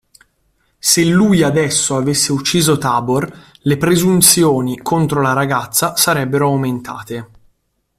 [0.79, 7.29] Se lui adesso avesse ucciso Tabor, le presunzioni contro la ragazza sarebbero aumentate.